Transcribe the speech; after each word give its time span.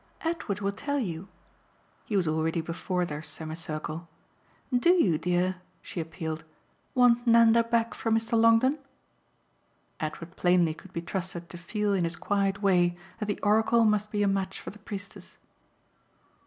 "Edward 0.21 0.61
will 0.61 0.71
tell 0.71 0.97
you." 0.97 1.27
He 2.05 2.17
was 2.17 2.27
already 2.27 2.59
before 2.59 3.05
their 3.05 3.21
semicircle. 3.21 4.09
"DO 4.75 4.89
you, 4.95 5.19
dear," 5.19 5.57
she 5.83 5.99
appealed, 5.99 6.43
"want 6.95 7.27
Nanda 7.27 7.63
back 7.63 7.93
from 7.93 8.17
Mr. 8.17 8.33
Longdon?" 8.35 8.79
Edward 9.99 10.35
plainly 10.35 10.73
could 10.73 10.91
be 10.91 11.03
trusted 11.03 11.51
to 11.51 11.57
feel 11.59 11.93
in 11.93 12.03
his 12.03 12.15
quiet 12.15 12.63
way 12.63 12.97
that 13.19 13.27
the 13.27 13.39
oracle 13.41 13.85
must 13.85 14.09
be 14.09 14.23
a 14.23 14.27
match 14.27 14.59
for 14.59 14.71
the 14.71 14.79
priestess. 14.79 15.37